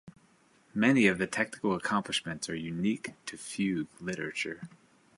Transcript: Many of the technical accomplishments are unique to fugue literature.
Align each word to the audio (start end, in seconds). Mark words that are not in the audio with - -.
Many 0.73 1.05
of 1.05 1.19
the 1.19 1.27
technical 1.27 1.75
accomplishments 1.75 2.49
are 2.49 2.55
unique 2.55 3.11
to 3.27 3.37
fugue 3.37 3.85
literature. 3.99 4.61